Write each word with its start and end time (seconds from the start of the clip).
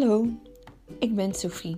Hallo, 0.00 0.26
ik 0.98 1.14
ben 1.14 1.34
Sophie. 1.34 1.76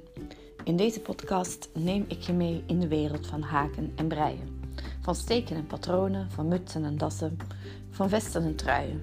In 0.65 0.77
deze 0.77 1.01
podcast 1.01 1.69
neem 1.75 2.05
ik 2.09 2.21
je 2.21 2.33
mee 2.33 2.63
in 2.67 2.81
de 2.81 2.89
wereld 2.89 3.27
van 3.27 3.43
haken 3.43 3.93
en 3.97 4.09
breien. 4.09 4.61
Van 5.01 5.15
steken 5.15 5.57
en 5.57 5.67
patronen, 5.67 6.31
van 6.31 6.49
mutsen 6.49 6.85
en 6.85 6.99
dassen, 6.99 7.37
van 7.91 8.09
vesten 8.09 8.43
en 8.43 8.57
truien. 8.57 9.03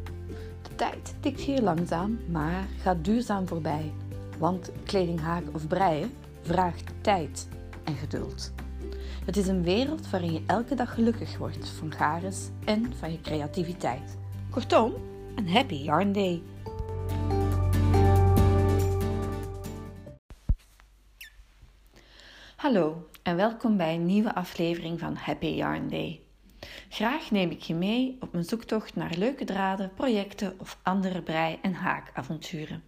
De 0.62 0.76
tijd 0.76 1.16
tikt 1.20 1.40
hier 1.40 1.62
langzaam, 1.62 2.20
maar 2.30 2.68
gaat 2.82 3.05
duurzaam 3.05 3.48
voorbij. 3.48 3.91
Want 4.38 4.71
kleding 4.84 5.20
haken 5.20 5.54
of 5.54 5.67
breien 5.67 6.12
vraagt 6.41 6.94
tijd 7.02 7.48
en 7.84 7.95
geduld. 7.95 8.52
Het 9.26 9.38
is 9.38 9.48
een 9.48 9.63
wereld 9.63 10.09
waarin 10.09 10.34
je 10.34 10.44
elke 10.45 10.76
dag 10.76 10.94
gelukkig 10.94 11.38
wordt 11.38 11.70
van 11.70 11.91
gares 11.91 12.49
en 12.66 12.94
van 12.95 13.12
je 13.12 13.22
creativiteit. 13.22 14.17
Kortom, 14.49 14.94
een 15.36 15.49
happy 15.49 15.76
yarn 15.76 16.12
day. 16.12 16.41
Hallo 22.70 23.09
en 23.23 23.36
welkom 23.36 23.78
bij 23.78 23.94
een 23.94 24.05
nieuwe 24.05 24.36
aflevering 24.36 25.00
van 25.00 25.16
Happy 25.16 25.46
Yarn 25.46 25.90
Day. 25.90 26.22
Graag 26.90 27.32
neem 27.32 27.50
ik 27.50 27.62
je 27.62 27.73
mee 27.73 28.18
op 28.20 28.32
mijn 28.32 28.44
zoektocht 28.44 28.96
naar 28.96 29.14
leuke 29.18 29.46
draden, 29.46 29.94
projecten 29.94 30.54
of 30.58 30.80
andere 30.84 31.22
brei- 31.22 31.60
en 31.62 31.74
haakavonturen. 31.74 32.84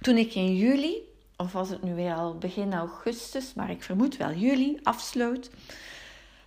Toen 0.00 0.16
ik 0.16 0.34
in 0.34 0.56
juli, 0.56 0.96
of 1.36 1.52
was 1.52 1.68
het 1.68 1.82
nu 1.82 1.94
weer 1.94 2.14
al 2.14 2.38
begin 2.38 2.72
augustus, 2.74 3.54
maar 3.54 3.70
ik 3.70 3.82
vermoed 3.82 4.16
wel 4.16 4.32
juli, 4.32 4.78
afsloot, 4.82 5.50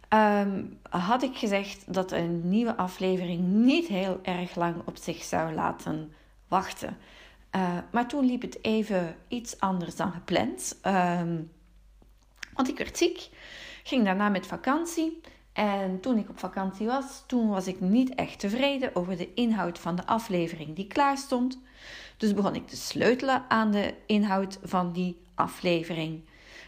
ehm, 0.08 0.64
had 0.90 1.24
ik 1.24 1.38
gezegd 1.38 1.94
dat 1.94 2.12
een 2.12 2.50
nieuwe 2.50 2.78
aflevering 2.78 3.48
niet 3.48 3.88
heel 3.88 4.20
erg 4.24 4.56
lang 4.56 4.76
op 4.86 4.98
zich 4.98 5.24
zou 5.24 5.54
laten 5.54 6.14
wachten. 6.48 6.98
Uh, 7.56 7.78
maar 7.92 8.08
toen 8.08 8.26
liep 8.26 8.42
het 8.42 8.64
even 8.64 9.16
iets 9.28 9.60
anders 9.60 9.96
dan 9.96 10.12
gepland. 10.12 10.80
Um, 10.86 11.52
want 12.58 12.70
ik 12.70 12.78
werd 12.78 12.98
ziek, 12.98 13.30
ging 13.84 14.06
daarna 14.06 14.30
met 14.30 14.48
vakantie. 14.48 15.22
En 15.54 16.00
toen 16.00 16.18
ik 16.18 16.30
op 16.30 16.40
vakantie 16.40 16.88
was, 16.88 17.24
toen 17.28 17.50
was 17.50 17.68
ik 17.68 17.80
niet 17.80 18.16
echt 18.16 18.40
tevreden 18.40 18.96
over 18.96 19.18
de 19.18 19.34
inhoud 19.34 19.80
van 19.80 19.96
de 19.96 20.06
aflevering 20.06 20.76
die 20.76 20.88
klaar 20.88 21.18
stond. 21.18 21.60
Dus 22.18 22.34
begon 22.34 22.56
ik 22.56 22.68
te 22.68 22.76
sleutelen 22.76 23.46
aan 23.48 23.72
de 23.72 23.94
inhoud 24.06 24.60
van 24.64 24.92
die 24.92 25.18
aflevering. 25.36 26.22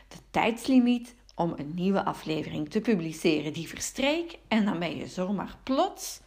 De 0.07 0.17
tijdslimiet 0.31 1.15
om 1.35 1.53
een 1.57 1.71
nieuwe 1.75 2.03
aflevering 2.03 2.69
te 2.69 2.81
publiceren 2.81 3.53
die 3.53 3.67
verstreek 3.67 4.37
en 4.47 4.65
dan 4.65 4.79
ben 4.79 4.97
je 4.97 5.07
zomaar 5.07 5.57
plots 5.63 6.21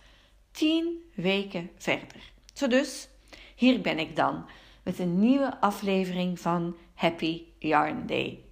10 0.51 1.03
weken 1.15 1.71
verder. 1.77 2.33
Zo 2.53 2.67
dus, 2.69 3.09
hier 3.55 3.81
ben 3.81 3.99
ik 3.99 4.17
dan 4.17 4.45
met 4.83 4.99
een 4.99 5.19
nieuwe 5.19 5.61
aflevering 5.61 6.41
van 6.41 6.77
Happy 6.95 7.43
Yarn 7.59 8.07
Day. 8.07 8.45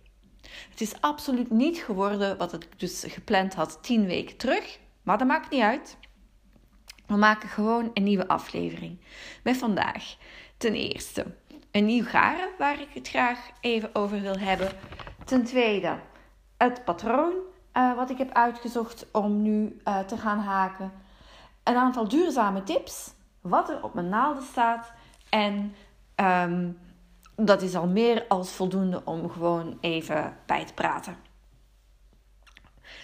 Het 0.70 0.80
is 0.80 1.00
absoluut 1.00 1.50
niet 1.50 1.78
geworden 1.78 2.38
wat 2.38 2.52
ik 2.52 2.66
dus 2.76 3.04
gepland 3.08 3.54
had 3.54 3.78
10 3.82 4.06
weken 4.06 4.36
terug, 4.36 4.78
maar 5.02 5.18
dat 5.18 5.26
maakt 5.26 5.50
niet 5.50 5.62
uit. 5.62 5.96
We 7.06 7.16
maken 7.16 7.48
gewoon 7.48 7.90
een 7.94 8.02
nieuwe 8.02 8.28
aflevering. 8.28 9.00
Met 9.42 9.56
vandaag 9.56 10.16
ten 10.56 10.74
eerste 10.74 11.26
een 11.70 11.84
nieuw 11.84 12.04
garen 12.04 12.48
waar 12.58 12.80
ik 12.80 12.88
het 12.94 13.08
graag 13.08 13.50
even 13.60 13.94
over 13.94 14.20
wil 14.20 14.38
hebben. 14.38 14.68
Ten 15.24 15.44
tweede 15.44 15.98
het 16.56 16.84
patroon 16.84 17.32
uh, 17.74 17.96
wat 17.96 18.10
ik 18.10 18.18
heb 18.18 18.32
uitgezocht 18.32 19.06
om 19.12 19.42
nu 19.42 19.80
uh, 19.84 19.98
te 19.98 20.16
gaan 20.16 20.38
haken. 20.38 20.92
Een 21.62 21.76
aantal 21.76 22.08
duurzame 22.08 22.62
tips, 22.62 23.12
wat 23.40 23.68
er 23.68 23.82
op 23.82 23.94
mijn 23.94 24.08
naalden 24.08 24.42
staat 24.42 24.92
en 25.28 25.74
um, 26.16 26.78
dat 27.44 27.62
is 27.62 27.74
al 27.74 27.86
meer 27.86 28.24
als 28.28 28.50
voldoende 28.50 29.02
om 29.04 29.30
gewoon 29.30 29.78
even 29.80 30.36
bij 30.46 30.64
te 30.64 30.74
praten. 30.74 31.16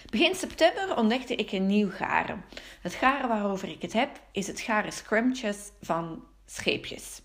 Begin 0.09 0.35
september 0.35 0.97
ontdekte 0.97 1.35
ik 1.35 1.51
een 1.51 1.65
nieuw 1.65 1.89
garen. 1.89 2.45
Het 2.81 2.93
garen 2.93 3.27
waarover 3.27 3.69
ik 3.69 3.81
het 3.81 3.93
heb 3.93 4.21
is 4.31 4.47
het 4.47 4.59
garen 4.59 4.91
Scrumptious 4.91 5.57
van 5.81 6.23
Scheepjes. 6.45 7.21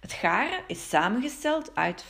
Het 0.00 0.12
garen 0.12 0.64
is 0.66 0.88
samengesteld 0.88 1.74
uit 1.74 2.04
50% 2.04 2.08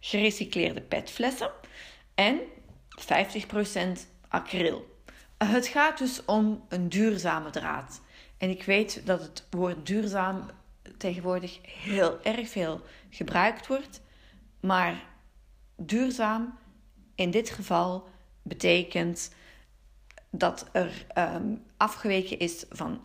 gerecycleerde 0.00 0.80
petflessen 0.80 1.50
en 2.14 2.40
50% 3.00 4.00
acryl. 4.28 4.92
Het 5.38 5.66
gaat 5.66 5.98
dus 5.98 6.24
om 6.24 6.64
een 6.68 6.88
duurzame 6.88 7.50
draad. 7.50 8.00
En 8.38 8.50
ik 8.50 8.62
weet 8.62 9.06
dat 9.06 9.22
het 9.22 9.46
woord 9.50 9.86
duurzaam 9.86 10.50
tegenwoordig 10.96 11.58
heel 11.62 12.22
erg 12.22 12.48
veel 12.48 12.80
gebruikt 13.10 13.66
wordt. 13.66 14.00
Maar 14.60 15.04
duurzaam 15.76 16.58
in 17.14 17.30
dit 17.30 17.50
geval 17.50 18.08
betekent 18.42 19.30
dat 20.30 20.66
er 20.72 21.06
um, 21.18 21.64
afgeweken 21.76 22.38
is 22.38 22.64
van 22.70 23.00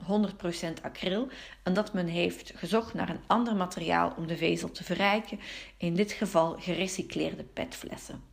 100% 0.80 0.82
acryl 0.82 1.28
en 1.64 1.74
dat 1.74 1.94
men 1.94 2.08
heeft 2.08 2.52
gezocht 2.56 2.94
naar 2.94 3.10
een 3.10 3.24
ander 3.28 3.56
materiaal 3.56 4.14
om 4.18 4.28
de 4.28 4.38
vezel 4.38 4.72
te 4.72 4.84
verrijken, 4.84 5.40
in 5.78 5.96
dit 5.96 6.12
geval 6.12 6.56
gerecycleerde 6.60 7.44
petflessen. 7.44 8.24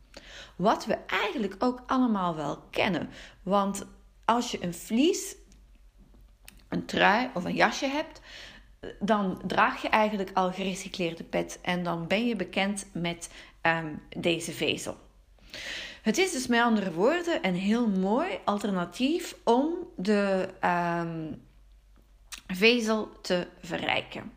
Wat 0.55 0.85
we 0.85 0.97
eigenlijk 1.07 1.55
ook 1.59 1.83
allemaal 1.85 2.35
wel 2.35 2.57
kennen, 2.69 3.09
want 3.43 3.85
als 4.25 4.51
je 4.51 4.63
een 4.63 4.73
vlies, 4.73 5.35
een 6.69 6.85
trui 6.85 7.29
of 7.33 7.43
een 7.43 7.55
jasje 7.55 7.87
hebt, 7.87 8.21
dan 8.99 9.41
draag 9.45 9.81
je 9.81 9.89
eigenlijk 9.89 10.31
al 10.33 10.51
gerecycleerde 10.51 11.23
pet 11.23 11.59
en 11.61 11.83
dan 11.83 12.07
ben 12.07 12.27
je 12.27 12.35
bekend 12.35 12.85
met 12.93 13.29
ehm, 13.61 13.93
deze 14.17 14.51
vezel. 14.51 14.97
Het 16.01 16.17
is 16.17 16.31
dus 16.31 16.47
met 16.47 16.61
andere 16.61 16.91
woorden 16.91 17.47
een 17.47 17.55
heel 17.55 17.87
mooi 17.87 18.39
alternatief 18.45 19.35
om 19.43 19.73
de 19.95 20.49
um, 20.63 21.41
vezel 22.47 23.09
te 23.21 23.47
verrijken. 23.61 24.31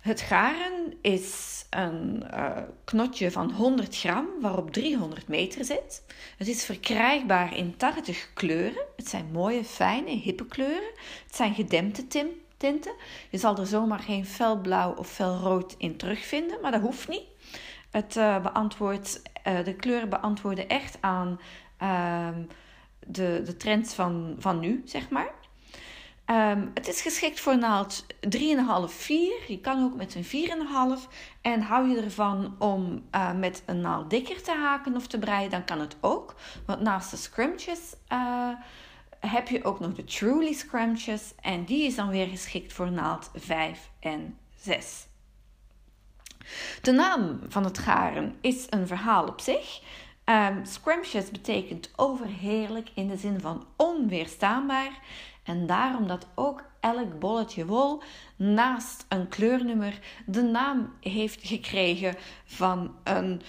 Het 0.00 0.20
garen 0.20 0.94
is 1.00 1.64
een 1.70 2.22
uh, 2.34 2.56
knotje 2.84 3.30
van 3.30 3.52
100 3.52 3.96
gram 3.96 4.26
waarop 4.40 4.72
300 4.72 5.28
meter 5.28 5.64
zit. 5.64 6.02
Het 6.36 6.48
is 6.48 6.64
verkrijgbaar 6.64 7.56
in 7.56 7.76
80 7.76 8.30
kleuren. 8.34 8.84
Het 8.96 9.08
zijn 9.08 9.26
mooie, 9.32 9.64
fijne, 9.64 10.10
hippe 10.10 10.46
kleuren. 10.46 10.92
Het 11.26 11.36
zijn 11.36 11.54
gedempte 11.54 12.06
tim 12.06 12.26
tinten. 12.64 12.92
Je 13.30 13.38
zal 13.38 13.56
er 13.56 13.66
zomaar 13.66 13.98
geen 13.98 14.26
felblauw 14.26 14.92
of 14.92 15.10
felrood 15.10 15.74
in 15.78 15.96
terugvinden, 15.96 16.60
maar 16.62 16.70
dat 16.70 16.80
hoeft 16.80 17.08
niet. 17.08 17.24
Het 17.90 18.14
beantwoordt, 18.42 19.22
uh, 19.46 19.64
de 19.64 19.74
kleuren 19.74 20.08
beantwoorden 20.08 20.68
echt 20.68 20.98
aan 21.00 21.40
uh, 21.82 22.28
de, 23.06 23.42
de 23.44 23.56
trends 23.56 23.94
van, 23.94 24.36
van 24.38 24.60
nu, 24.60 24.82
zeg 24.84 25.08
maar. 25.08 25.32
Um, 26.26 26.70
het 26.74 26.88
is 26.88 27.02
geschikt 27.02 27.40
voor 27.40 27.58
naald 27.58 28.06
3,5, 28.28 28.38
4. 28.86 29.32
Je 29.48 29.60
kan 29.60 29.84
ook 29.84 29.94
met 29.94 30.14
een 30.14 30.24
4,5. 30.24 31.10
En 31.40 31.60
hou 31.60 31.88
je 31.88 32.00
ervan 32.00 32.56
om 32.58 33.04
uh, 33.14 33.32
met 33.32 33.62
een 33.66 33.80
naald 33.80 34.10
dikker 34.10 34.42
te 34.42 34.52
haken 34.52 34.96
of 34.96 35.06
te 35.06 35.18
breien, 35.18 35.50
dan 35.50 35.64
kan 35.64 35.80
het 35.80 35.96
ook. 36.00 36.34
Want 36.66 36.80
naast 36.80 37.10
de 37.10 37.16
uh, 38.12 38.48
heb 39.26 39.48
je 39.48 39.64
ook 39.64 39.80
nog 39.80 39.94
de 39.94 40.04
Truly 40.04 40.52
Scrunches 40.52 41.34
en 41.40 41.64
die 41.64 41.86
is 41.86 41.94
dan 41.94 42.08
weer 42.08 42.26
geschikt 42.26 42.72
voor 42.72 42.90
naald 42.90 43.30
5 43.34 43.90
en 44.00 44.38
6. 44.56 45.06
De 46.82 46.92
naam 46.92 47.40
van 47.48 47.64
het 47.64 47.78
garen 47.78 48.36
is 48.40 48.66
een 48.70 48.86
verhaal 48.86 49.26
op 49.26 49.40
zich. 49.40 49.80
Um, 50.24 50.64
scrumptious 50.64 51.30
betekent 51.30 51.90
overheerlijk 51.96 52.90
in 52.94 53.08
de 53.08 53.16
zin 53.16 53.40
van 53.40 53.66
onweerstaanbaar. 53.76 54.98
En 55.42 55.66
daarom 55.66 56.06
dat 56.06 56.26
ook 56.34 56.64
elk 56.80 57.18
bolletje 57.18 57.66
wol 57.66 58.02
naast 58.36 59.04
een 59.08 59.28
kleurnummer 59.28 59.98
de 60.26 60.42
naam 60.42 60.92
heeft 61.00 61.46
gekregen 61.46 62.16
van 62.44 62.94
een 63.04 63.42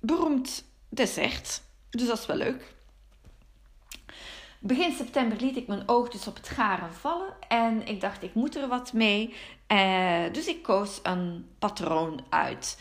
beroemd 0.00 0.64
dessert. 0.88 1.62
Dus 1.90 2.06
dat 2.06 2.18
is 2.18 2.26
wel 2.26 2.36
leuk. 2.36 2.74
Begin 4.66 4.92
september 4.92 5.40
liet 5.40 5.56
ik 5.56 5.66
mijn 5.66 5.88
oog 5.88 6.08
dus 6.08 6.26
op 6.26 6.36
het 6.36 6.48
garen 6.48 6.92
vallen 6.92 7.34
en 7.48 7.86
ik 7.86 8.00
dacht 8.00 8.22
ik 8.22 8.34
moet 8.34 8.56
er 8.56 8.68
wat 8.68 8.92
mee. 8.92 9.34
Uh, 9.68 10.22
dus 10.32 10.46
ik 10.46 10.62
koos 10.62 11.00
een 11.02 11.46
patroon 11.58 12.24
uit. 12.28 12.80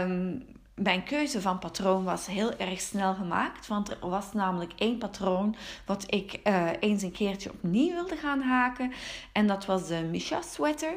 Um, 0.00 0.46
mijn 0.82 1.04
keuze 1.04 1.40
van 1.40 1.58
patroon 1.58 2.04
was 2.04 2.26
heel 2.26 2.56
erg 2.56 2.80
snel 2.80 3.14
gemaakt, 3.14 3.66
want 3.66 3.90
er 3.90 4.08
was 4.08 4.32
namelijk 4.32 4.72
één 4.76 4.98
patroon 4.98 5.56
wat 5.86 6.04
ik 6.06 6.40
uh, 6.44 6.70
eens 6.80 7.02
een 7.02 7.12
keertje 7.12 7.50
opnieuw 7.50 7.92
wilde 7.92 8.16
gaan 8.16 8.40
haken. 8.40 8.92
En 9.32 9.46
dat 9.46 9.66
was 9.66 9.88
de 9.88 10.02
Misha 10.10 10.42
Sweater. 10.42 10.94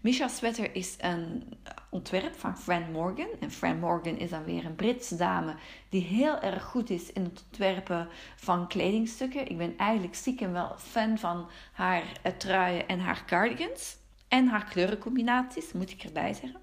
Misha 0.00 0.28
Sweater 0.28 0.74
is 0.74 0.94
een 0.98 1.52
ontwerp 1.88 2.38
van 2.38 2.58
Fran 2.58 2.90
Morgan. 2.92 3.28
En 3.40 3.50
Fran 3.50 3.78
Morgan 3.78 4.18
is 4.18 4.30
dan 4.30 4.44
weer 4.44 4.64
een 4.64 4.74
Britse 4.74 5.16
dame 5.16 5.54
die 5.88 6.02
heel 6.02 6.40
erg 6.40 6.62
goed 6.62 6.90
is 6.90 7.12
in 7.12 7.24
het 7.24 7.44
ontwerpen 7.46 8.08
van 8.36 8.68
kledingstukken. 8.68 9.48
Ik 9.48 9.58
ben 9.58 9.74
eigenlijk 9.76 10.14
stiekem 10.14 10.52
wel 10.52 10.74
fan 10.78 11.18
van 11.18 11.46
haar 11.72 12.02
uh, 12.02 12.32
truien 12.32 12.88
en 12.88 13.00
haar 13.00 13.24
cardigans. 13.26 13.96
en 14.28 14.46
haar 14.46 14.64
kleurencombinaties, 14.64 15.72
moet 15.72 15.90
ik 15.90 16.02
erbij 16.02 16.32
zeggen. 16.32 16.60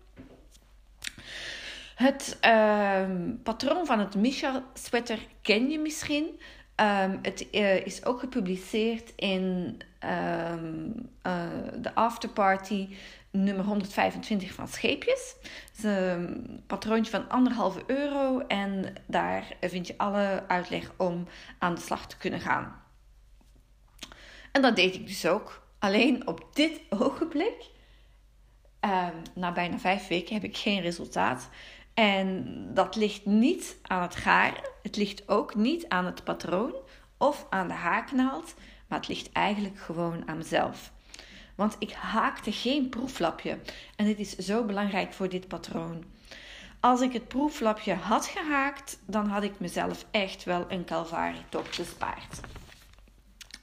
Het 2.02 2.38
ehm, 2.40 3.36
patroon 3.44 3.86
van 3.86 4.00
het 4.00 4.16
Misha 4.16 4.64
sweater 4.74 5.20
ken 5.42 5.70
je 5.70 5.80
misschien. 5.80 6.26
Um, 6.76 7.20
het 7.22 7.48
uh, 7.52 7.86
is 7.86 8.06
ook 8.06 8.20
gepubliceerd 8.20 9.14
in 9.16 9.78
um, 10.54 11.10
uh, 11.28 11.44
de 11.76 11.96
afterparty 11.96 12.90
nummer 13.32 13.66
125 13.66 14.54
van 14.54 14.68
Scheepjes. 14.68 15.36
Het 15.42 15.78
is 15.78 15.84
een 15.84 16.64
patroontje 16.68 17.12
van 17.12 17.30
anderhalve 17.30 17.84
euro 17.88 18.40
en 18.40 18.94
daar 19.06 19.56
vind 19.62 19.88
je 19.88 19.98
alle 19.98 20.44
uitleg 20.48 20.92
om 20.98 21.28
aan 21.60 21.76
de 21.76 21.82
slag 21.82 22.08
te 22.08 22.18
kunnen 22.18 22.40
gaan. 22.40 22.82
En 24.52 24.62
dat 24.62 24.76
deed 24.76 24.96
ik 24.96 25.08
dus 25.08 25.26
ook. 25.26 25.68
Alleen 25.80 26.28
op 26.28 26.48
dit 26.54 26.82
ogenblik, 27.00 27.70
um, 28.80 29.22
na 29.36 29.52
bijna 29.52 29.80
vijf 29.80 30.08
weken, 30.08 30.34
heb 30.34 30.44
ik 30.44 30.58
geen 30.58 30.82
resultaat. 30.82 31.50
En 32.02 32.46
dat 32.74 32.96
ligt 32.96 33.26
niet 33.26 33.78
aan 33.82 34.02
het 34.02 34.16
garen, 34.16 34.70
het 34.82 34.96
ligt 34.96 35.30
ook 35.30 35.56
niet 35.56 35.88
aan 35.88 36.06
het 36.06 36.24
patroon 36.24 36.74
of 37.18 37.46
aan 37.50 37.68
de 37.68 37.74
haaknaald, 37.74 38.54
maar 38.88 39.00
het 39.00 39.08
ligt 39.08 39.32
eigenlijk 39.32 39.80
gewoon 39.80 40.28
aan 40.28 40.38
mezelf. 40.38 40.92
Want 41.56 41.76
ik 41.80 41.92
haakte 41.92 42.52
geen 42.52 42.90
proeflapje 42.90 43.60
en 43.96 44.06
dit 44.06 44.20
is 44.20 44.36
zo 44.36 44.64
belangrijk 44.66 45.14
voor 45.14 45.30
dit 45.30 45.48
patroon. 45.48 46.04
Als 46.80 47.02
ik 47.02 47.14
het 47.14 47.28
proeflapje 47.28 47.94
had 47.94 48.26
gehaakt, 48.26 49.00
dan 49.06 49.28
had 49.28 49.44
ik 49.44 49.60
mezelf 49.60 50.06
echt 50.12 50.44
wel 50.44 50.66
een 50.68 50.86
Calvari-top 50.86 51.68
bespaard. 51.78 52.40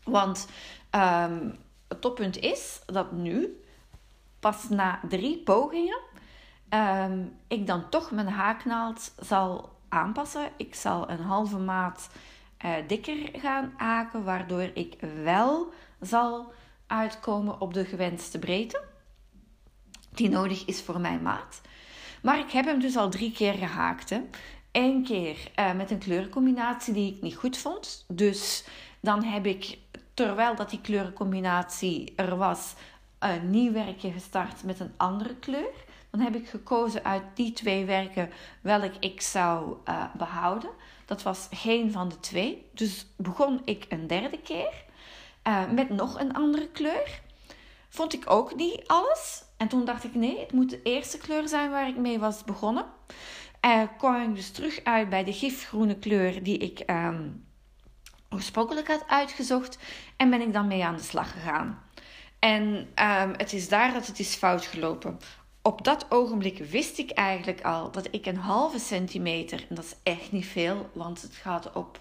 Want 0.05 0.49
um, 0.91 1.57
het 1.89 2.01
toppunt 2.01 2.37
is 2.37 2.81
dat 2.87 3.13
nu, 3.13 3.63
pas 4.41 4.69
na 4.69 5.01
drie 5.09 5.39
pogingen, 5.39 6.01
um, 6.71 7.37
ik 7.49 7.67
dan 7.67 7.89
toch 7.89 8.11
mijn 8.11 8.29
haaknaald 8.29 9.13
zal 9.21 9.77
aanpassen. 9.89 10.51
Ik 10.57 10.75
zal 10.75 11.11
een 11.11 11.21
halve 11.21 11.59
maat 11.59 12.09
uh, 12.65 12.73
dikker 12.87 13.29
gaan 13.33 13.73
haken, 13.77 14.25
waardoor 14.25 14.71
ik 14.75 14.97
wel 15.25 15.73
zal 16.01 16.53
uitkomen 16.87 17.61
op 17.61 17.75
de 17.75 17.85
gewenste 17.85 18.39
breedte, 18.39 18.83
die 20.11 20.29
nodig 20.29 20.65
is 20.65 20.83
voor 20.83 21.01
mijn 21.01 21.23
maat. 21.23 21.61
Maar 22.23 22.39
ik 22.39 22.51
heb 22.51 22.65
hem 22.65 22.81
dus 22.81 22.97
al 22.97 23.11
drie 23.11 23.33
keer 23.33 23.55
gehaakt. 23.55 24.21
Eén 24.73 25.05
keer 25.05 25.51
uh, 25.59 25.73
met 25.73 25.91
een 25.91 25.99
kleurencombinatie 25.99 26.95
die 26.95 27.15
ik 27.15 27.23
niet 27.23 27.37
goed 27.37 27.59
vond. 27.59 28.05
Dus 28.09 28.65
dan 29.01 29.23
heb 29.25 29.47
ik, 29.47 29.79
terwijl 30.15 30.55
dat 30.55 30.71
die 30.71 30.81
kleurencombinatie 30.81 32.13
er 32.17 32.37
was, 32.37 32.75
een 33.19 33.51
nieuw 33.51 33.73
werkje 33.73 34.13
gestart 34.13 34.65
met 34.65 34.81
een 34.81 34.93
andere 34.97 35.35
kleur. 35.35 35.87
Dan 36.11 36.21
heb 36.21 36.35
ik 36.35 36.49
gekozen 36.49 37.05
uit 37.05 37.23
die 37.35 37.53
twee 37.53 37.85
werken 37.85 38.31
welk 38.61 38.93
ik 39.01 39.21
zou 39.21 39.77
uh, 39.85 40.05
behouden. 40.15 40.71
Dat 41.07 41.23
was 41.23 41.49
geen 41.51 41.93
van 41.93 42.09
de 42.09 42.21
twee. 42.21 42.69
Dus 42.73 43.07
begon 43.17 43.61
ik 43.65 43.87
een 43.89 44.07
derde 44.07 44.39
keer 44.39 44.85
uh, 45.49 45.71
met 45.71 45.89
nog 45.89 46.21
een 46.21 46.35
andere 46.35 46.69
kleur. 46.69 47.21
Vond 47.89 48.13
ik 48.13 48.31
ook 48.31 48.55
niet 48.55 48.83
alles. 48.87 49.43
En 49.57 49.69
toen 49.69 49.85
dacht 49.85 50.05
ik, 50.05 50.15
nee, 50.15 50.39
het 50.39 50.53
moet 50.53 50.71
de 50.71 50.83
eerste 50.83 51.19
kleur 51.19 51.49
zijn 51.49 51.71
waar 51.71 51.89
ik 51.89 51.97
mee 51.97 52.19
was 52.19 52.45
begonnen. 52.45 52.85
Uh, 53.67 53.83
kwam 53.99 54.23
ik 54.23 54.35
dus 54.35 54.51
terug 54.51 54.81
uit 54.85 55.09
bij 55.09 55.25
de 55.25 55.33
gifgroene 55.33 55.99
kleur 55.99 56.43
die 56.43 56.59
ik 56.59 56.91
um, 56.91 57.47
oorspronkelijk 58.31 58.89
had 58.89 59.05
uitgezocht. 59.07 59.79
En 60.17 60.31
ben 60.31 60.41
ik 60.41 60.53
dan 60.53 60.67
mee 60.67 60.85
aan 60.85 60.97
de 60.97 61.03
slag 61.03 61.33
gegaan. 61.33 61.83
En 62.39 62.63
um, 62.75 63.35
het 63.37 63.53
is 63.53 63.69
daar 63.69 63.93
dat 63.93 64.07
het 64.07 64.19
is 64.19 64.35
fout 64.35 64.67
gelopen. 64.67 65.19
Op 65.69 65.85
dat 65.85 66.07
ogenblik 66.09 66.59
wist 66.59 66.99
ik 66.99 67.11
eigenlijk 67.11 67.63
al 67.63 67.91
dat 67.91 68.09
ik 68.11 68.27
een 68.27 68.37
halve 68.37 68.79
centimeter, 68.79 69.67
en 69.69 69.75
dat 69.75 69.85
is 69.85 69.95
echt 70.03 70.33
niet 70.33 70.47
veel, 70.47 70.91
want 70.93 71.23
het 71.23 71.35
gaat 71.35 71.73
op 71.73 71.99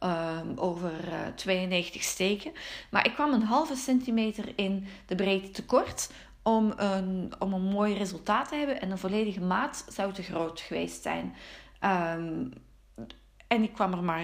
um, 0.00 0.58
over 0.58 0.90
uh, 1.08 1.26
eh, 1.26 1.34
92 1.34 2.02
steken. 2.02 2.52
Maar 2.90 3.06
ik 3.06 3.12
kwam 3.12 3.32
een 3.32 3.42
halve 3.42 3.76
centimeter 3.76 4.52
in 4.56 4.86
de 5.06 5.14
breedte 5.14 5.50
tekort 5.50 6.10
om 6.42 6.72
een, 6.76 7.32
om 7.38 7.52
een 7.52 7.62
mooi 7.62 7.94
resultaat 7.94 8.48
te 8.48 8.54
hebben. 8.54 8.80
En 8.80 8.90
een 8.90 8.98
volledige 8.98 9.40
maat 9.40 9.84
zou 9.88 10.12
te 10.12 10.22
groot 10.22 10.60
geweest 10.60 11.02
zijn. 11.02 11.34
Um, 12.18 12.52
en 13.54 13.62
ik 13.62 13.72
kwam 13.72 13.92
er 13.92 14.02
maar, 14.02 14.22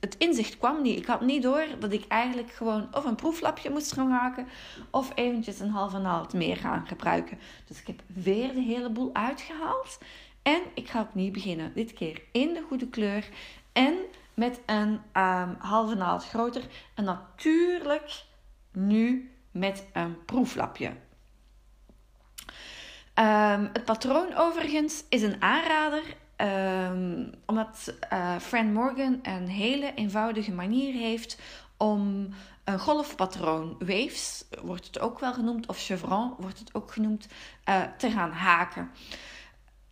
het, 0.00 0.16
inzicht 0.18 0.58
kwam 0.58 0.82
niet. 0.82 0.98
Ik 0.98 1.06
had 1.06 1.20
niet 1.20 1.42
door 1.42 1.64
dat 1.78 1.92
ik 1.92 2.04
eigenlijk 2.08 2.52
gewoon 2.52 2.88
of 2.92 3.04
een 3.04 3.14
proeflapje 3.14 3.70
moest 3.70 3.92
gaan 3.92 4.08
maken 4.08 4.46
of 4.90 5.12
eventjes 5.14 5.60
een 5.60 5.70
halve 5.70 5.98
naald 5.98 6.32
meer 6.32 6.56
gaan 6.56 6.86
gebruiken. 6.86 7.38
Dus 7.66 7.80
ik 7.80 7.86
heb 7.86 8.02
weer 8.06 8.54
de 8.54 8.60
hele 8.60 8.90
boel 8.90 9.10
uitgehaald. 9.12 9.98
En 10.42 10.60
ik 10.74 10.88
ga 10.88 11.00
opnieuw 11.00 11.32
beginnen. 11.32 11.72
Dit 11.74 11.92
keer 11.92 12.22
in 12.32 12.54
de 12.54 12.64
goede 12.68 12.88
kleur 12.88 13.28
en 13.72 13.94
met 14.34 14.60
een 14.66 15.00
um, 15.22 15.56
halve 15.58 15.94
naald 15.94 16.24
groter. 16.24 16.62
En 16.94 17.04
natuurlijk 17.04 18.22
nu 18.72 19.30
met 19.50 19.86
een 19.92 20.24
proeflapje. 20.24 20.86
Um, 23.14 23.70
het 23.72 23.84
patroon 23.84 24.34
overigens 24.34 25.04
is 25.08 25.22
een 25.22 25.42
aanrader. 25.42 26.02
Um, 26.42 27.30
omdat 27.46 27.94
uh, 28.12 28.36
Fran 28.38 28.72
Morgan 28.72 29.18
een 29.22 29.48
hele 29.48 29.94
eenvoudige 29.94 30.52
manier 30.52 30.92
heeft 30.92 31.38
om 31.76 32.28
een 32.64 32.78
golfpatroon, 32.78 33.76
waves 33.78 34.44
wordt 34.62 34.86
het 34.86 34.98
ook 34.98 35.18
wel 35.18 35.32
genoemd, 35.32 35.66
of 35.66 35.78
chevron 35.78 36.34
wordt 36.38 36.58
het 36.58 36.74
ook 36.74 36.92
genoemd, 36.92 37.28
uh, 37.68 37.82
te 37.98 38.10
gaan 38.10 38.30
haken. 38.30 38.90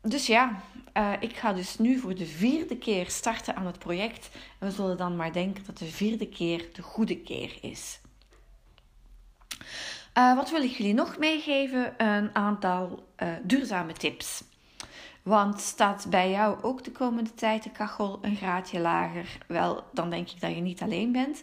Dus 0.01 0.27
ja, 0.27 0.63
uh, 0.95 1.13
ik 1.21 1.37
ga 1.37 1.53
dus 1.53 1.79
nu 1.79 1.99
voor 1.99 2.15
de 2.15 2.27
vierde 2.27 2.77
keer 2.77 3.11
starten 3.11 3.57
aan 3.57 3.67
het 3.67 3.79
project. 3.79 4.31
En 4.59 4.69
we 4.69 4.75
zullen 4.75 4.97
dan 4.97 5.17
maar 5.17 5.33
denken 5.33 5.65
dat 5.65 5.79
de 5.79 5.85
vierde 5.85 6.29
keer 6.29 6.69
de 6.73 6.83
goede 6.83 7.19
keer 7.19 7.59
is. 7.61 8.01
Wat 10.35 10.51
wil 10.51 10.63
ik 10.63 10.71
jullie 10.71 10.95
nog 10.95 11.19
meegeven? 11.19 11.95
Een 12.05 12.35
aantal 12.35 13.09
duurzame 13.43 13.93
tips. 13.93 14.45
Want 15.23 15.61
staat 15.61 16.07
bij 16.11 16.31
jou 16.31 16.63
ook 16.63 16.85
de 16.85 16.93
komende 16.93 17.35
tijd 17.35 17.63
de 17.63 17.71
kachel 17.71 18.19
een 18.23 18.37
graadje 18.37 18.81
lager? 18.81 19.39
Wel, 19.47 19.85
dan 19.93 20.11
denk 20.11 20.31
ik 20.31 20.41
dat 20.41 20.55
je 20.55 20.61
niet 20.61 20.83
alleen 20.83 21.13
bent. 21.13 21.43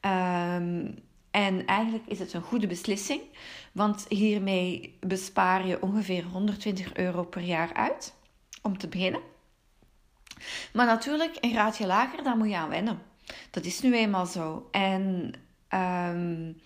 Um, 0.00 0.98
en 1.30 1.66
eigenlijk 1.66 2.06
is 2.06 2.18
het 2.18 2.32
een 2.32 2.42
goede 2.42 2.66
beslissing, 2.66 3.20
want 3.72 4.06
hiermee 4.08 4.96
bespaar 5.00 5.66
je 5.66 5.82
ongeveer 5.82 6.24
120 6.24 6.94
euro 6.94 7.22
per 7.22 7.42
jaar 7.42 7.74
uit 7.74 8.14
om 8.62 8.78
te 8.78 8.88
beginnen. 8.88 9.20
Maar 10.72 10.86
natuurlijk, 10.86 11.36
een 11.40 11.50
graadje 11.50 11.86
lager, 11.86 12.22
daar 12.22 12.36
moet 12.36 12.48
je 12.48 12.56
aan 12.56 12.68
wennen. 12.68 13.02
Dat 13.50 13.64
is 13.64 13.80
nu 13.80 13.94
eenmaal 13.96 14.26
zo. 14.26 14.68
En 14.70 15.34
um, 15.74 16.60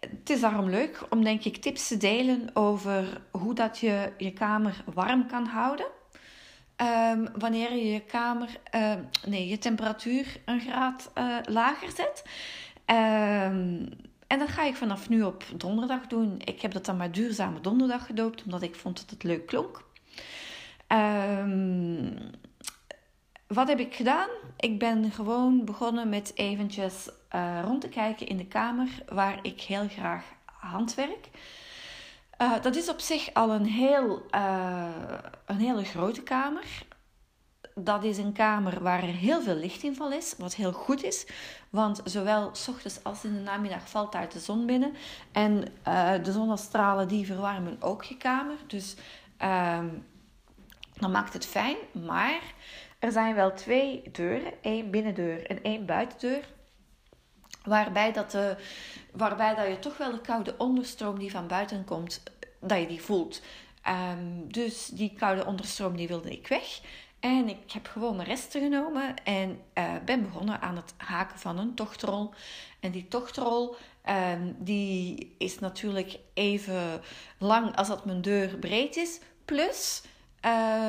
het 0.00 0.30
is 0.30 0.40
daarom 0.40 0.70
leuk 0.70 1.00
om, 1.10 1.24
denk 1.24 1.44
ik, 1.44 1.56
tips 1.56 1.88
te 1.88 1.96
delen 1.96 2.50
over 2.52 3.20
hoe 3.30 3.54
dat 3.54 3.78
je 3.78 4.12
je 4.18 4.32
kamer 4.32 4.84
warm 4.94 5.26
kan 5.26 5.46
houden. 5.46 5.86
Um, 7.12 7.28
wanneer 7.38 7.72
je 7.72 7.92
je 7.92 8.00
kamer, 8.00 8.48
uh, 8.74 8.92
nee, 9.26 9.48
je 9.48 9.58
temperatuur 9.58 10.40
een 10.44 10.60
graad 10.60 11.10
uh, 11.14 11.36
lager 11.44 11.90
zet. 11.90 12.24
Um, 12.86 13.88
en 14.26 14.38
dat 14.38 14.48
ga 14.48 14.64
ik 14.64 14.74
vanaf 14.74 15.08
nu 15.08 15.22
op 15.22 15.44
donderdag 15.56 16.06
doen. 16.06 16.40
Ik 16.44 16.60
heb 16.60 16.72
dat 16.72 16.84
dan 16.84 16.96
maar 16.96 17.12
duurzame 17.12 17.60
donderdag 17.60 18.06
gedoopt, 18.06 18.44
omdat 18.44 18.62
ik 18.62 18.74
vond 18.74 18.96
dat 18.96 19.10
het 19.10 19.22
leuk 19.22 19.46
klonk. 19.46 19.86
Wat 23.46 23.68
heb 23.68 23.78
ik 23.78 23.94
gedaan? 23.94 24.28
Ik 24.56 24.78
ben 24.78 25.10
gewoon 25.10 25.64
begonnen 25.64 26.08
met 26.08 26.32
eventjes 26.34 27.08
uh, 27.34 27.60
rond 27.64 27.80
te 27.80 27.88
kijken 27.88 28.26
in 28.26 28.36
de 28.36 28.46
kamer 28.46 28.88
waar 29.08 29.38
ik 29.42 29.60
heel 29.60 29.88
graag 29.88 30.24
handwerk. 30.44 31.28
Uh, 32.42 32.62
dat 32.62 32.76
is 32.76 32.88
op 32.88 33.00
zich 33.00 33.34
al 33.34 33.50
een, 33.50 33.66
heel, 33.66 34.26
uh, 34.34 34.88
een 35.46 35.58
hele 35.58 35.84
grote 35.84 36.22
kamer 36.22 36.86
dat 37.84 38.04
is 38.04 38.18
een 38.18 38.32
kamer 38.32 38.82
waar 38.82 39.02
er 39.02 39.14
heel 39.14 39.42
veel 39.42 39.54
lichtinval 39.54 40.12
is, 40.12 40.34
wat 40.38 40.54
heel 40.54 40.72
goed 40.72 41.04
is. 41.04 41.26
Want 41.70 42.00
zowel 42.04 42.50
s 42.54 42.68
ochtends 42.68 43.04
als 43.04 43.24
in 43.24 43.34
de 43.34 43.40
namiddag 43.40 43.88
valt 43.88 44.12
daar 44.12 44.28
de 44.28 44.38
zon 44.38 44.66
binnen. 44.66 44.94
En 45.32 45.64
de 46.22 46.32
zonnestralen 46.32 47.08
die 47.08 47.26
verwarmen 47.26 47.76
ook 47.80 48.02
je 48.04 48.16
kamer. 48.16 48.56
Dus 48.66 48.96
uh, 49.42 49.78
dan 50.94 51.10
maakt 51.10 51.32
het 51.32 51.46
fijn. 51.46 51.76
Maar 52.06 52.40
er 52.98 53.12
zijn 53.12 53.34
wel 53.34 53.52
twee 53.52 54.02
deuren. 54.12 54.52
één 54.62 54.90
binnendeur 54.90 55.46
en 55.46 55.62
één 55.62 55.86
buitendeur. 55.86 56.44
Waarbij, 57.68 58.12
dat 58.12 58.30
de, 58.30 58.56
waarbij 59.12 59.54
dat 59.54 59.66
je 59.66 59.78
toch 59.78 59.96
wel 59.96 60.10
de 60.10 60.20
koude 60.20 60.54
onderstroom 60.58 61.18
die 61.18 61.30
van 61.30 61.46
buiten 61.46 61.84
komt, 61.84 62.22
dat 62.60 62.80
je 62.80 62.86
die 62.86 63.02
voelt. 63.02 63.42
Um, 63.88 64.52
dus 64.52 64.86
die 64.86 65.14
koude 65.18 65.46
onderstroom 65.46 65.96
die 65.96 66.08
wilde 66.08 66.30
ik 66.30 66.48
weg. 66.48 66.80
En 67.20 67.48
ik 67.48 67.72
heb 67.72 67.86
gewoon 67.86 68.16
mijn 68.16 68.28
resten 68.28 68.60
genomen 68.60 69.24
en 69.24 69.60
uh, 69.74 69.94
ben 70.04 70.22
begonnen 70.22 70.60
aan 70.60 70.76
het 70.76 70.94
haken 70.96 71.38
van 71.38 71.58
een 71.58 71.74
tochtrol. 71.74 72.34
En 72.80 72.90
die 72.90 73.08
tochtrol 73.08 73.76
um, 74.32 74.56
die 74.58 75.34
is 75.38 75.58
natuurlijk 75.58 76.18
even 76.34 77.00
lang 77.38 77.76
als 77.76 77.88
dat 77.88 78.04
mijn 78.04 78.22
deur 78.22 78.58
breed 78.58 78.96
is. 78.96 79.20
Plus 79.44 80.02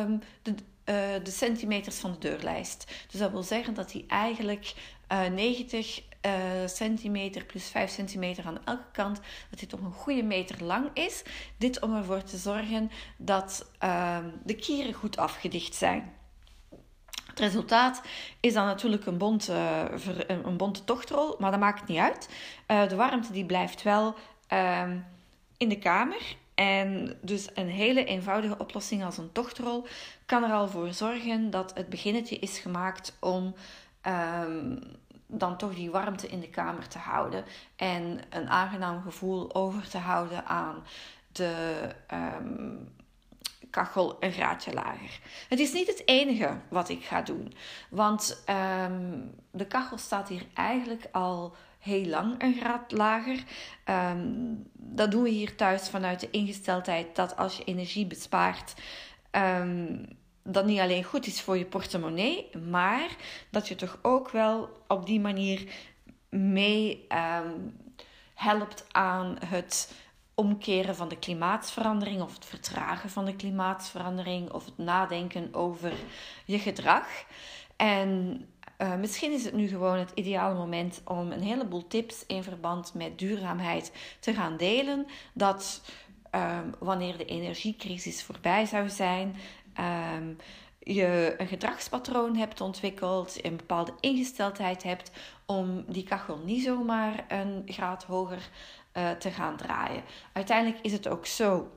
um, 0.06 0.22
de, 0.42 0.52
uh, 0.86 1.24
de 1.24 1.32
centimeters 1.32 1.96
van 1.96 2.12
de 2.12 2.18
deurlijst. 2.18 2.92
Dus 3.12 3.20
dat 3.20 3.32
wil 3.32 3.44
zeggen 3.44 3.74
dat 3.74 3.92
die 3.92 4.06
eigenlijk 4.08 4.74
uh, 5.12 5.26
90 5.26 6.02
uh, 6.26 6.68
centimeter 6.68 7.46
plus 7.46 7.70
5 7.70 7.90
centimeter 7.90 8.46
aan 8.46 8.66
elke 8.66 8.92
kant, 8.92 9.20
dat 9.50 9.60
dit 9.60 9.70
toch 9.70 9.80
een 9.80 9.92
goede 9.92 10.24
meter 10.24 10.64
lang 10.64 10.90
is. 10.94 11.24
Dit 11.58 11.80
om 11.82 11.96
ervoor 11.96 12.24
te 12.24 12.38
zorgen 12.38 12.92
dat 13.18 13.72
uh, 13.84 14.18
de 14.44 14.56
kieren 14.56 14.94
goed 14.94 15.18
afgedicht 15.18 15.76
zijn. 15.76 16.14
Het 17.28 17.40
resultaat 17.40 18.02
is 18.40 18.54
dan 18.54 18.66
natuurlijk 18.66 19.06
een 19.06 19.18
bonte, 19.18 19.54
een 20.28 20.58
bonte 20.58 20.84
tochtrol, 20.84 21.36
maar 21.40 21.52
dat 21.52 21.60
maakt 21.60 21.88
niet 21.88 21.98
uit. 21.98 22.30
Uh, 22.68 22.88
de 22.88 22.96
warmte 22.96 23.32
die 23.32 23.46
blijft 23.46 23.84
wel 23.84 24.16
uh, 24.54 24.90
in 25.58 25.70
de 25.70 25.80
kamer. 25.80 26.36
En 26.56 27.18
dus 27.22 27.48
een 27.54 27.70
hele 27.70 28.06
eenvoudige 28.06 28.58
oplossing 28.58 29.04
als 29.04 29.18
een 29.18 29.32
tochtrol 29.32 29.88
kan 30.26 30.44
er 30.44 30.52
al 30.52 30.68
voor 30.68 30.94
zorgen 30.94 31.50
dat 31.50 31.72
het 31.74 31.90
beginnetje 31.90 32.40
is 32.40 32.60
gemaakt 32.60 33.18
om 33.20 33.56
um, 34.08 34.80
dan 35.32 35.58
toch 35.58 35.74
die 35.74 35.92
warmte 35.92 36.28
in 36.28 36.40
de 36.40 36.50
kamer 36.50 36.88
te 36.88 36.98
houden 36.98 37.46
en 37.76 38.20
een 38.30 38.50
aangenaam 38.50 39.02
gevoel 39.02 39.56
over 39.56 39.90
te 39.90 39.98
houden 39.98 40.46
aan 40.46 40.84
de 41.32 41.80
um, 42.14 42.94
kachel 43.70 44.18
een 44.20 44.32
graadje 44.32 44.74
lager. 44.74 45.20
Het 45.50 45.60
is 45.60 45.74
niet 45.74 45.88
het 45.88 46.02
enige 46.06 46.58
wat 46.70 46.90
ik 46.90 47.04
ga 47.04 47.22
doen, 47.22 47.54
want 47.90 48.44
um, 48.86 49.36
de 49.52 49.66
kachel 49.68 49.98
staat 49.98 50.28
hier 50.28 50.46
eigenlijk 50.54 51.08
al 51.12 51.56
heel 51.80 52.06
lang 52.06 52.42
een 52.44 52.54
graad 52.54 52.92
lager. 52.92 53.44
Um, 53.86 54.70
dat 54.74 55.12
doen 55.12 55.24
we 55.24 55.30
hier 55.30 55.56
thuis 55.56 55.90
vanuit 55.90 56.20
de 56.20 56.30
ingesteldheid 56.30 57.16
dat 57.16 57.38
als 57.38 57.58
je 57.58 57.64
energie 57.64 58.08
bespaart, 58.08 58.74
dat 60.54 60.66
niet 60.66 60.80
alleen 60.80 61.04
goed 61.04 61.26
is 61.26 61.42
voor 61.42 61.58
je 61.58 61.66
portemonnee, 61.66 62.50
maar 62.70 63.10
dat 63.50 63.68
je 63.68 63.76
toch 63.76 64.00
ook 64.02 64.30
wel 64.30 64.70
op 64.88 65.06
die 65.06 65.20
manier 65.20 65.74
mee 66.30 67.08
um, 67.44 67.78
helpt 68.34 68.86
aan 68.92 69.36
het 69.46 69.94
omkeren 70.34 70.96
van 70.96 71.08
de 71.08 71.18
klimaatverandering 71.18 72.22
of 72.22 72.34
het 72.34 72.46
vertragen 72.46 73.10
van 73.10 73.26
de 73.26 73.36
klimaatverandering 73.36 74.52
of 74.52 74.66
het 74.66 74.78
nadenken 74.78 75.54
over 75.54 75.94
je 76.46 76.60
gedrag. 76.60 77.06
En 77.76 78.42
uh, 78.78 78.96
misschien 78.96 79.32
is 79.32 79.44
het 79.44 79.54
nu 79.54 79.68
gewoon 79.68 79.98
het 79.98 80.12
ideale 80.16 80.56
moment 80.56 81.02
om 81.06 81.32
een 81.32 81.42
heleboel 81.42 81.88
tips 81.88 82.26
in 82.26 82.44
verband 82.44 82.94
met 82.94 83.20
duurzaamheid 83.20 83.92
te 84.20 84.34
gaan 84.34 84.58
delen. 84.58 85.06
Dat 85.34 85.82
um, 86.36 86.74
wanneer 86.80 87.18
de 87.18 87.26
energiecrisis 87.26 88.24
voorbij 88.24 88.66
zou 88.66 88.90
zijn, 88.90 89.36
um, 89.80 90.38
je 90.80 91.36
een 91.38 91.48
gedragspatroon 91.48 92.36
hebt 92.36 92.62
ontwikkeld, 92.62 93.46
een 93.46 93.56
bepaalde 93.56 93.94
ingesteldheid 94.00 94.84
hebt 94.84 95.12
om 95.46 95.84
die 95.88 96.04
kachel 96.04 96.38
niet 96.46 96.64
zomaar 96.64 97.26
een 97.28 97.64
graad 97.66 98.04
hoger 98.04 98.50
uh, 98.94 99.12
te 99.12 99.32
gaan 99.32 99.58
draaien. 99.58 100.04
Uiteindelijk 100.34 100.80
is 100.82 100.92
het 100.92 101.08
ook 101.08 101.26
zo 101.26 101.72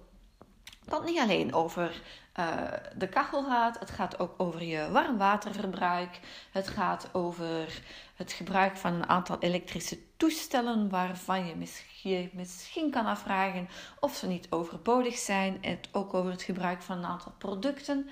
dat 0.85 1.05
niet 1.05 1.19
alleen 1.19 1.55
over 1.55 2.03
uh, 2.39 2.57
de 2.97 3.09
kachel 3.09 3.43
gaat, 3.45 3.79
het 3.79 3.91
gaat 3.91 4.19
ook 4.19 4.35
over 4.37 4.63
je 4.63 4.91
warmwaterverbruik, 4.91 6.21
het 6.53 6.69
gaat 6.69 7.09
over 7.13 7.83
het 8.15 8.33
gebruik 8.33 8.77
van 8.77 8.93
een 8.93 9.09
aantal 9.09 9.37
elektrische 9.39 9.99
toestellen 10.17 10.89
waarvan 10.89 11.47
je 11.47 11.55
misschien, 11.57 12.31
misschien 12.33 12.91
kan 12.91 13.07
afvragen 13.07 13.69
of 14.01 14.15
ze 14.15 14.27
niet 14.27 14.47
overbodig 14.51 15.17
zijn. 15.17 15.59
Het 15.61 15.89
ook 15.93 16.15
over 16.15 16.31
het 16.31 16.43
gebruik 16.43 16.83
van 16.83 16.99
een 16.99 17.05
aantal 17.05 17.33
producten 17.39 18.11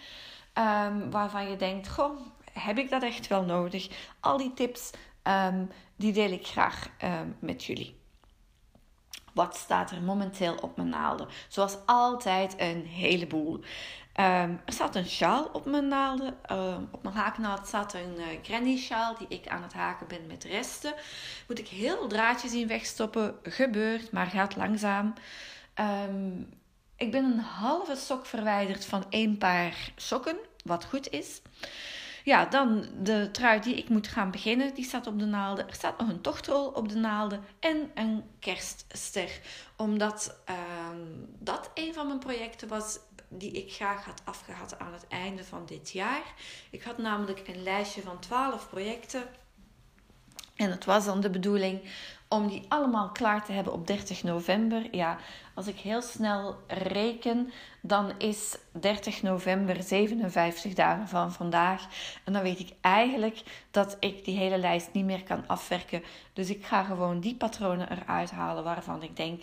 um, 0.54 1.10
waarvan 1.10 1.50
je 1.50 1.56
denkt: 1.56 1.88
Goh, 1.88 2.20
heb 2.52 2.78
ik 2.78 2.90
dat 2.90 3.02
echt 3.02 3.26
wel 3.26 3.42
nodig? 3.42 3.88
Al 4.20 4.36
die 4.36 4.54
tips 4.54 4.90
um, 5.22 5.70
die 5.96 6.12
deel 6.12 6.30
ik 6.30 6.46
graag 6.46 6.88
um, 7.04 7.36
met 7.38 7.64
jullie. 7.64 7.99
Wat 9.32 9.56
staat 9.56 9.90
er 9.90 10.02
momenteel 10.02 10.54
op 10.54 10.76
mijn 10.76 10.88
naalden? 10.88 11.28
Zoals 11.48 11.76
altijd 11.86 12.54
een 12.58 12.86
heleboel. 12.86 13.54
Um, 14.20 14.60
er 14.64 14.72
staat 14.72 14.96
een 14.96 15.06
sjaal 15.06 15.50
op 15.52 15.64
mijn 15.64 15.88
naalden. 15.88 16.36
Um, 16.52 16.88
op 16.90 17.02
mijn 17.02 17.14
haaknaald 17.14 17.66
staat 17.66 17.94
een 17.94 18.14
uh, 18.16 18.24
granny 18.42 18.76
sjaal 18.76 19.16
die 19.18 19.26
ik 19.28 19.48
aan 19.48 19.62
het 19.62 19.72
haken 19.72 20.06
ben 20.06 20.26
met 20.26 20.44
resten. 20.44 20.94
Moet 21.48 21.58
ik 21.58 21.68
heel 21.68 21.96
veel 21.96 22.08
draadjes 22.08 22.52
in 22.52 22.66
wegstoppen. 22.66 23.34
Gebeurt, 23.42 24.12
maar 24.12 24.26
gaat 24.26 24.56
langzaam. 24.56 25.14
Um, 26.08 26.48
ik 26.96 27.10
ben 27.10 27.24
een 27.24 27.38
halve 27.38 27.96
sok 27.96 28.26
verwijderd 28.26 28.84
van 28.84 29.04
één 29.08 29.38
paar 29.38 29.92
sokken, 29.96 30.36
wat 30.64 30.84
goed 30.84 31.10
is. 31.10 31.42
Ja, 32.30 32.44
dan 32.44 32.86
de 33.02 33.28
trui 33.32 33.60
die 33.60 33.74
ik 33.74 33.88
moet 33.88 34.08
gaan 34.08 34.30
beginnen, 34.30 34.74
die 34.74 34.84
staat 34.84 35.06
op 35.06 35.18
de 35.18 35.24
naalden. 35.24 35.68
Er 35.68 35.74
staat 35.74 35.98
nog 35.98 36.08
een 36.08 36.20
tochtrol 36.20 36.68
op 36.68 36.88
de 36.88 36.94
naalden 36.94 37.44
en 37.60 37.90
een 37.94 38.24
kerstster. 38.38 39.40
Omdat 39.76 40.36
dat 41.38 41.70
een 41.74 41.94
van 41.94 42.06
mijn 42.06 42.18
projecten 42.18 42.68
was 42.68 42.98
die 43.28 43.52
ik 43.52 43.72
graag 43.72 44.04
had 44.04 44.22
afgehad 44.24 44.78
aan 44.78 44.92
het 44.92 45.06
einde 45.08 45.44
van 45.44 45.66
dit 45.66 45.90
jaar. 45.90 46.22
Ik 46.70 46.82
had 46.82 46.98
namelijk 46.98 47.48
een 47.48 47.62
lijstje 47.62 48.02
van 48.02 48.18
12 48.18 48.68
projecten. 48.68 49.22
En 50.60 50.70
het 50.70 50.84
was 50.84 51.04
dan 51.04 51.20
de 51.20 51.30
bedoeling 51.30 51.80
om 52.28 52.48
die 52.48 52.64
allemaal 52.68 53.10
klaar 53.10 53.44
te 53.44 53.52
hebben 53.52 53.72
op 53.72 53.86
30 53.86 54.22
november. 54.22 54.94
Ja, 54.96 55.18
als 55.54 55.66
ik 55.66 55.78
heel 55.78 56.02
snel 56.02 56.56
reken, 56.66 57.52
dan 57.80 58.12
is 58.18 58.56
30 58.72 59.22
november 59.22 59.82
57 59.82 60.74
dagen 60.74 61.08
van 61.08 61.32
vandaag. 61.32 61.86
En 62.24 62.32
dan 62.32 62.42
weet 62.42 62.58
ik 62.58 62.72
eigenlijk 62.80 63.42
dat 63.70 63.96
ik 64.00 64.24
die 64.24 64.36
hele 64.36 64.58
lijst 64.58 64.88
niet 64.92 65.04
meer 65.04 65.22
kan 65.22 65.46
afwerken. 65.46 66.02
Dus 66.32 66.50
ik 66.50 66.64
ga 66.64 66.82
gewoon 66.82 67.20
die 67.20 67.36
patronen 67.36 67.90
eruit 67.90 68.30
halen 68.30 68.64
waarvan 68.64 69.02
ik 69.02 69.16
denk 69.16 69.42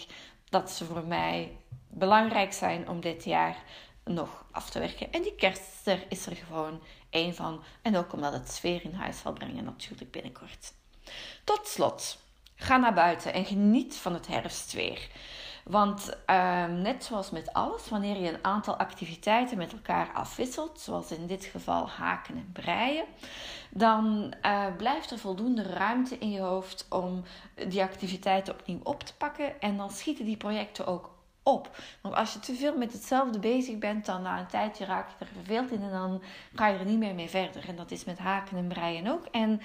dat 0.50 0.72
ze 0.72 0.86
voor 0.86 1.04
mij 1.04 1.58
belangrijk 1.88 2.54
zijn 2.54 2.90
om 2.90 3.00
dit 3.02 3.24
jaar 3.24 3.58
nog 4.04 4.46
af 4.52 4.70
te 4.70 4.80
werken. 4.80 5.12
En 5.12 5.22
die 5.22 5.36
kerstster 5.36 6.06
is 6.10 6.26
er 6.26 6.36
gewoon 6.36 6.80
één 7.10 7.36
van. 7.36 7.64
En 7.82 7.98
ook 7.98 8.14
omdat 8.14 8.34
het 8.34 8.50
sfeer 8.50 8.84
in 8.84 8.94
huis 8.94 9.20
zal 9.20 9.34
brengen 9.34 9.64
natuurlijk 9.64 10.12
binnenkort. 10.12 10.74
Tot 11.44 11.68
slot, 11.68 12.18
ga 12.56 12.78
naar 12.78 12.94
buiten 12.94 13.34
en 13.34 13.46
geniet 13.46 13.96
van 13.96 14.14
het 14.14 14.28
herfstweer. 14.28 15.10
Want 15.64 16.18
uh, 16.30 16.66
net 16.66 17.04
zoals 17.04 17.30
met 17.30 17.54
alles, 17.54 17.90
wanneer 17.90 18.18
je 18.22 18.30
een 18.30 18.44
aantal 18.44 18.78
activiteiten 18.78 19.58
met 19.58 19.74
elkaar 19.74 20.12
afwisselt, 20.14 20.80
zoals 20.80 21.12
in 21.12 21.28
dit 21.28 21.46
geval 21.46 21.90
haken 21.90 22.36
en 22.36 22.50
breien, 22.54 23.06
dan 23.70 24.34
uh, 24.42 24.66
blijft 24.78 25.12
er 25.12 25.20
voldoende 25.20 25.64
ruimte 25.64 26.18
in 26.18 26.32
je 26.32 26.40
hoofd 26.40 26.86
om 26.90 27.24
die 27.68 27.82
activiteiten 27.82 28.54
opnieuw 28.54 28.80
op 28.84 29.04
te 29.04 29.14
pakken. 29.16 29.62
En 29.62 29.78
dan 29.78 29.92
schieten 29.92 30.26
die 30.26 30.38
projecten 30.38 30.88
ook 30.88 31.17
op. 31.48 31.70
Want 32.02 32.16
als 32.16 32.34
je 32.34 32.40
te 32.40 32.54
veel 32.54 32.78
met 32.78 32.94
hetzelfde 32.94 33.40
bezig 33.40 33.78
bent, 33.78 34.06
dan 34.06 34.22
na 34.22 34.40
een 34.40 34.48
tijdje 34.48 34.86
raak 34.86 35.10
je 35.10 35.26
er 35.26 35.32
verveeld 35.34 35.72
in 35.72 35.82
en 35.82 35.92
dan 35.92 36.22
ga 36.56 36.68
je 36.68 36.78
er 36.78 36.86
niet 36.86 36.98
meer 36.98 37.16
mee 37.16 37.30
verder. 37.30 37.68
En 37.68 37.76
dat 37.76 37.92
is 37.92 38.04
met 38.04 38.18
haken 38.18 38.58
en 38.58 38.68
breien 38.68 39.08
ook. 39.08 39.26
En 39.26 39.62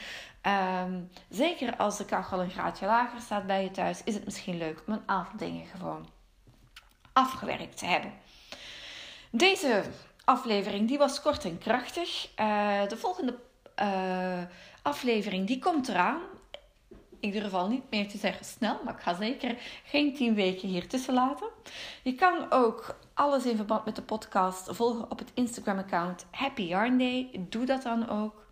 um, 0.87 1.11
zeker 1.29 1.77
als 1.77 1.97
de 1.97 2.05
kachel 2.05 2.41
een 2.41 2.51
graadje 2.51 2.87
lager 2.87 3.21
staat 3.21 3.47
bij 3.47 3.63
je 3.63 3.71
thuis, 3.71 4.05
is 4.05 4.15
het 4.15 4.25
misschien 4.25 4.57
leuk 4.57 4.83
om 4.87 4.93
een 4.93 5.03
aantal 5.07 5.37
dingen 5.37 5.67
gewoon 5.67 6.09
afgewerkt 7.13 7.79
te 7.79 7.87
hebben. 7.87 8.13
Deze 9.31 9.83
aflevering 10.25 10.89
die 10.89 10.99
was 10.99 11.21
kort 11.21 11.45
en 11.45 11.59
krachtig. 11.59 12.29
Uh, 12.41 12.87
de 12.89 12.97
volgende 12.97 13.39
uh, 13.83 14.43
aflevering 14.83 15.47
die 15.47 15.59
komt 15.59 15.89
eraan 15.89 16.21
ik 17.23 17.33
durf 17.33 17.55
al 17.55 17.69
niet 17.69 17.91
meer 17.91 18.09
te 18.09 18.19
zeggen 18.19 18.45
snel, 18.45 18.81
maar 18.85 18.95
ik 18.95 19.01
ga 19.01 19.15
zeker 19.15 19.57
geen 19.85 20.15
tien 20.15 20.35
weken 20.35 20.69
hier 20.69 20.89
tussen 20.89 21.15
laten. 21.15 21.49
Je 22.03 22.15
kan 22.15 22.51
ook 22.51 22.99
alles 23.15 23.47
in 23.47 23.57
verband 23.57 23.85
met 23.85 23.97
de 23.97 24.03
podcast 24.03 24.69
volgen 24.71 25.11
op 25.11 25.19
het 25.19 25.31
Instagram-account 25.35 26.27
Happy 26.31 26.63
Yarn 26.63 26.99
Day. 26.99 27.47
Doe 27.49 27.65
dat 27.65 27.83
dan 27.83 28.09
ook. 28.09 28.47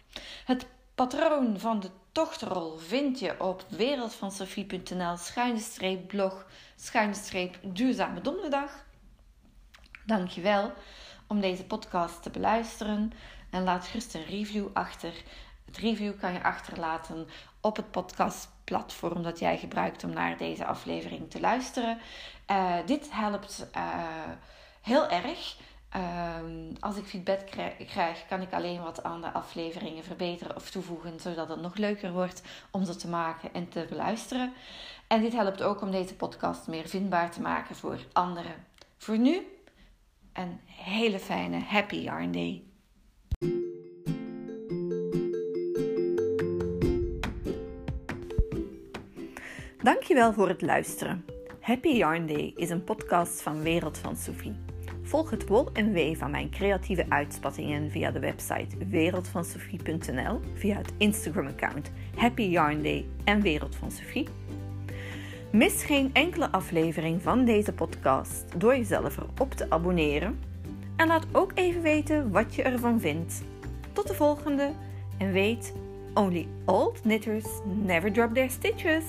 Het 0.45 0.67
patroon 0.95 1.59
van 1.59 1.81
de 1.81 1.91
tochtrol 2.13 2.77
vind 2.77 3.19
je 3.19 3.41
op 3.41 3.65
wereldvansofie.nl 3.69 5.17
schuine 5.17 5.99
blog 6.07 6.47
schuine 6.77 7.51
duurzame 7.63 8.21
donderdag. 8.21 8.85
Dankjewel 10.07 10.73
om 11.27 11.41
deze 11.41 11.65
podcast 11.65 12.23
te 12.23 12.31
beluisteren 12.31 13.13
en 13.51 13.65
laat 13.65 13.87
gerust 13.87 14.15
een 14.15 14.25
review 14.25 14.67
achter. 14.73 15.13
Het 15.65 15.77
review 15.77 16.19
kan 16.21 16.33
je 16.33 16.43
achterlaten 16.43 17.29
op 17.61 17.77
het 17.77 17.91
podcastplatform 17.91 19.23
dat 19.23 19.39
jij 19.39 19.59
gebruikt 19.59 20.05
om 20.05 20.13
naar 20.13 20.37
deze 20.37 20.65
aflevering 20.67 21.31
te 21.31 21.41
luisteren. 21.41 21.99
Uh, 22.51 22.75
dit 22.87 23.09
helpt 23.13 23.67
uh, 23.77 23.83
heel 24.81 25.09
erg. 25.09 25.57
Ehm, 25.91 26.75
als 26.81 26.97
ik 26.97 27.05
feedback 27.05 27.41
krijg, 27.87 28.27
kan 28.29 28.41
ik 28.41 28.53
alleen 28.53 28.83
wat 28.83 29.03
aan 29.03 29.21
de 29.21 29.33
afleveringen 29.33 30.05
verbeteren 30.05 30.57
of 30.57 30.71
toevoegen, 30.71 31.21
zodat 31.21 31.49
het 31.49 31.61
nog 31.61 31.77
leuker 31.77 32.13
wordt 32.13 32.43
om 32.71 32.85
ze 32.85 32.97
te 32.97 33.09
maken 33.09 33.55
en 33.55 33.69
te 33.69 33.87
beluisteren. 33.89 34.53
En 35.07 35.21
dit 35.21 35.33
helpt 35.33 35.63
ook 35.63 35.81
om 35.81 35.91
deze 35.91 36.15
podcast 36.15 36.67
meer 36.67 36.89
vindbaar 36.89 37.31
te 37.31 37.41
maken 37.41 37.77
voor 37.77 37.99
anderen. 38.13 38.55
Voor 38.97 39.19
nu, 39.19 39.47
een 40.33 40.61
hele 40.67 41.19
fijne 41.19 41.59
Happy 41.59 41.97
Yarn 41.97 42.33
Day. 42.33 42.70
Dankjewel 49.83 50.33
voor 50.33 50.49
het 50.49 50.63
luisteren. 50.63 51.25
Happy 51.61 51.89
Yarn 51.89 52.27
Day 52.27 52.53
is 52.57 52.71
een 52.71 52.85
podcast 52.85 53.43
van 53.43 53.63
Wereld 53.63 53.99
van 53.99 54.17
Sophie. 54.17 54.57
Volg 55.03 55.31
het 55.31 55.49
wol 55.49 55.69
en 55.73 55.93
wee 55.93 56.19
van 56.19 56.31
mijn 56.31 56.51
creatieve 56.51 57.07
uitspattingen 57.09 57.91
via 57.91 58.11
de 58.11 58.19
website 58.19 58.77
wereldvansofie.nl, 58.89 60.41
via 60.55 60.77
het 60.77 60.93
Instagram-account 60.97 61.91
Happy 62.17 62.43
Yarn 62.43 62.83
Day 62.83 63.07
en 63.25 63.41
Wereld 63.41 63.77
van 63.77 63.91
Sophie. 63.91 64.29
Mis 65.53 65.85
geen 65.85 66.11
enkele 66.13 66.51
aflevering 66.51 67.23
van 67.23 67.45
deze 67.45 67.73
podcast 67.73 68.61
door 68.61 68.77
jezelf 68.77 69.17
erop 69.17 69.53
te 69.53 69.71
abonneren. 69.71 70.41
En 70.97 71.07
laat 71.07 71.27
ook 71.33 71.53
even 71.55 71.83
weten 71.83 72.31
wat 72.31 72.55
je 72.55 72.63
ervan 72.63 73.01
vindt. 73.01 73.43
Tot 73.93 74.09
de 74.09 74.15
volgende 74.15 74.73
en 75.19 75.33
weet, 75.33 75.75
only 76.15 76.49
old 76.65 77.01
knitters 77.01 77.47
never 77.65 78.13
drop 78.13 78.35
their 78.35 78.51
stitches. 78.51 79.05